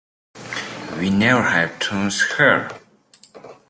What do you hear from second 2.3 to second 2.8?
here.